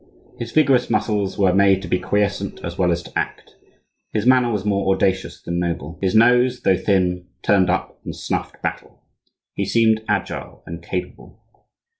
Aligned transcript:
His 0.39 0.51
vigorous 0.51 0.89
muscles 0.89 1.37
were 1.37 1.53
made 1.53 1.83
to 1.83 1.87
be 1.87 1.99
quiescent 1.99 2.61
as 2.63 2.75
well 2.75 2.91
as 2.91 3.03
to 3.03 3.11
act. 3.15 3.53
His 4.13 4.25
manner 4.25 4.51
was 4.51 4.65
more 4.65 4.91
audacious 4.95 5.39
than 5.39 5.59
noble. 5.59 5.99
His 6.01 6.15
nose, 6.15 6.61
though 6.61 6.75
thin, 6.75 7.27
turned 7.43 7.69
up 7.69 7.99
and 8.03 8.15
snuffed 8.15 8.59
battle. 8.63 9.03
He 9.53 9.63
seemed 9.63 10.01
agile 10.09 10.63
and 10.65 10.81
capable. 10.81 11.39